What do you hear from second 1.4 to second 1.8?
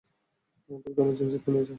নিয়ে যাও!